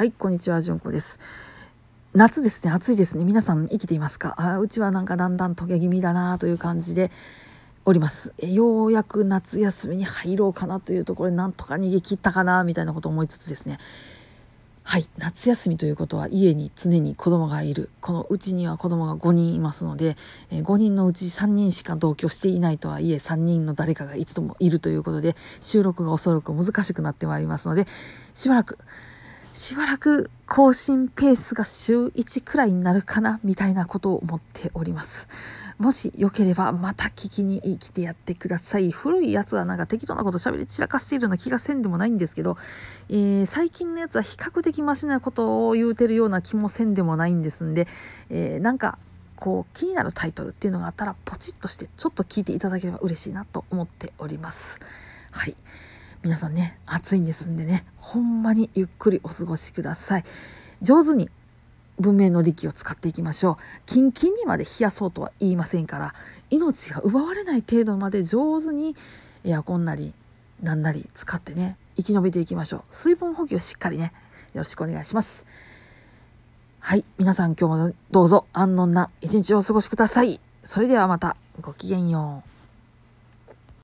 [0.00, 1.18] はい、こんにちは、じゅんこです。
[2.14, 3.24] 夏ですね、暑いですね。
[3.26, 4.34] 皆さん生きていますか？
[4.38, 7.10] あうちはなんかだんだん溶け気味だなという感じで
[7.84, 8.32] おります。
[8.38, 13.76] えようやく夏休みに入ろうかなというところで、なんとか逃げ切ったかなみたいなことを思いつつですね。
[14.84, 17.90] はい、夏休みということは家に常に子供がいる。
[18.00, 20.16] このうちには子供が5人いますので、
[20.50, 27.86] え5人のうち3人しか同居していないとはいえ、3人の誰かがいつともいるということで、収録がおそらく難しくなってまいりますので、
[28.32, 28.78] しばらく、
[29.52, 35.28] しばらく更新ペースが週1くらいになるかなみたいなことを思っております。
[35.78, 38.90] もしよければまた聞きに来てやってください。
[38.90, 42.56] 古いやつはなんか適当なこと喋り散らかしているような気がせんでもないんですけど、
[43.08, 47.88] えー最近のやつは比較的マシなことを言うてるような気もせんでもないんですんで、
[48.28, 48.98] えーなんか
[49.36, 54.80] こう気になるタイトルっていうのがあったらポチッとしてちょっと聞いていただければ嬉しいなと思っております。
[55.32, 55.56] はい。
[56.22, 60.24] 皆さんね、暑いんですんでね、ほんまにゆっくりお過ごしください。
[60.82, 61.30] 上手に
[61.98, 63.56] 文明の利器を使っていきましょう。
[63.86, 66.14] キンキンにまで冷やそうとは言いませんから、
[66.50, 68.94] 命が奪われない程度まで上手に
[69.44, 70.12] エアコンなり
[70.62, 72.82] なんなり使ってね、生き延びていきましょう。
[72.90, 74.12] 水分補給しっかりね、
[74.52, 75.46] よろしくお願いします。
[76.80, 77.04] はい。
[77.16, 80.38] 皆さん今日もどうぞ安穏な一日をお過ごしください。
[80.64, 82.59] それではまたごきげんよう。